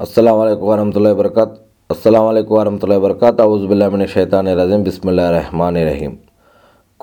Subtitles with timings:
[0.00, 0.38] అస్సలం
[0.68, 1.58] వరహతుల్లా వబర్కాత్
[1.90, 6.18] అస్సలం వరహతుల్లా వబర్కాత్ ఔజుబుల్లామిన షైతాని రజీం బిస్మిల్లా రెహమాని రహీం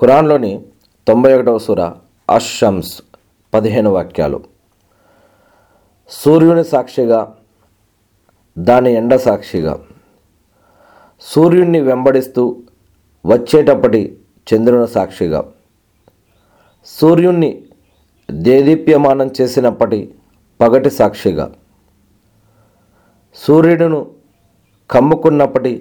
[0.00, 0.64] ఖురాన్లోని
[1.08, 1.82] తొంభై ఒకటవ సూర
[2.30, 3.02] అషమ్స్
[3.54, 4.44] పదిహేను వాక్యాలు.
[6.08, 7.34] సూర్యుని సాక్షిగా
[8.58, 9.80] దాని ఎండ సాక్షిగా.
[11.20, 12.56] సూర్యుణ్ణి వెంబడిస్తూ
[13.26, 14.18] వచ్చేటప్పటి
[14.54, 15.44] చంద్రుని సాక్షిగా.
[16.86, 17.62] సూర్యుణ్ణి
[18.30, 20.14] దేదీప్యమానం చేసినప్పటి
[20.60, 21.52] పగటి సాక్షిగా.
[23.38, 24.00] సూర్యుడును
[24.90, 25.72] కమ్ముకున్నప్పటి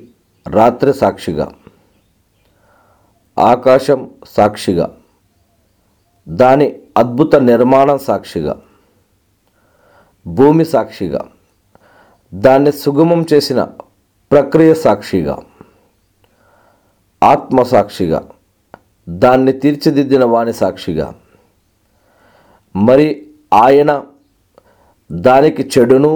[0.46, 1.48] రాత్రి సాక్షిగా
[3.38, 4.02] ఆకాశం
[4.36, 4.88] సాక్షిగా
[6.28, 8.54] దాని అద్భుత నిర్మాణం సాక్షిగా
[10.26, 11.22] భూమి సాక్షిగా
[12.34, 13.62] దాన్ని సుగమం చేసిన
[14.32, 15.36] ప్రక్రియ సాక్షిగా
[17.22, 18.20] ఆత్మ సాక్షిగా
[19.08, 21.08] దాన్ని తీర్చిదిద్దిన వాణి సాక్షిగా
[22.76, 23.08] మరి
[23.64, 23.92] ఆయన
[25.10, 26.12] దానికి చెడును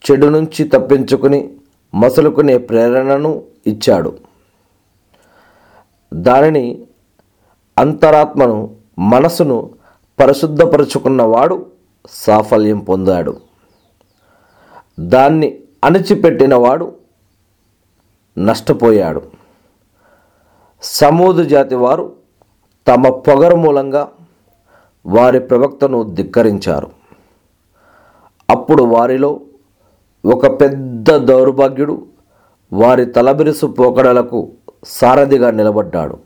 [0.00, 1.56] చెడు నుంచి తప్పించుకుని
[1.94, 4.18] మసలుకునే ప్రేరణను ఇచ్చాడు.
[6.14, 6.86] దానిని
[7.78, 9.70] అంతరాత్మను మనసును
[10.20, 11.66] పరిశుద్ధపరుచుకున్నవాడు
[12.10, 13.40] సాఫల్యం పొందాడు.
[15.00, 16.94] దాన్ని అణిచిపెట్టినవాడు
[18.38, 19.22] నష్టపోయాడు.
[20.82, 22.16] సమూదు జాతి వారు
[22.88, 24.08] తమ పొగరు మూలంగా
[25.06, 26.90] వారి ప్రవక్తను ధిక్కరించారు.
[28.50, 29.40] అప్పుడు వారిలో
[30.24, 32.06] ఒక పెద్ద దౌర్భాగ్యుడు
[32.72, 34.52] వారి తలబిరుసు పోకడలకు
[34.84, 36.18] సారథిగా నిలబడ్డాడు.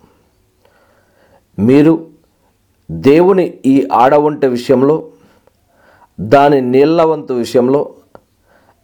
[1.58, 2.06] మీరు
[2.90, 5.08] దేవుని ఈ ఆడవంటి విషయంలో
[6.20, 7.94] దాని నీళ్ళవంతు విషయంలో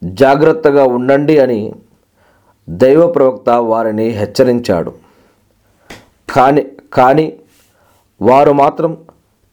[0.05, 1.73] జాగ్రత్తగా ఉండండి అని
[2.71, 4.95] దైవ ప్రవక్త వారిని హెచ్చరించాడు.
[6.37, 7.41] కానీ కానీ
[8.23, 8.99] వారు మాత్రం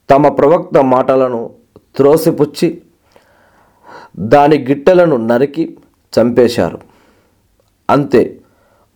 [0.09, 1.49] తమ ప్రవక్త మాటలను
[1.95, 2.81] త్రోసిపుచ్చి
[4.19, 5.77] దాని గిట్టెలను నరికి
[6.19, 6.79] చంపేశారు.
[7.89, 8.41] అంతే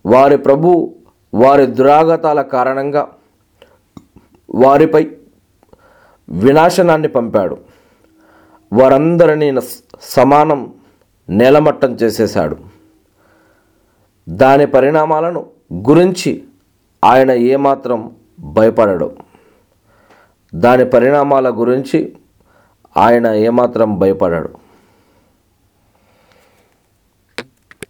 [0.06, 0.94] వారి ప్రభు
[1.34, 3.08] వారి దురాగతాల కారణంగా
[4.54, 5.10] వారిపై
[6.28, 7.56] వినాశనాన్ని పంపాడు.
[8.72, 9.60] వారందరినీ
[10.00, 10.74] సమానం
[11.28, 12.56] నేలమట్టం చేసేశాడు.
[14.28, 16.44] దాని పరిణామాలను గురించి
[17.04, 19.12] ఆయన ఏమాత్రం భయపడడు.
[20.54, 22.16] దాని పరిణామాల గురించి
[22.96, 24.71] ఆయన ఏమాత్రం భయపడడు.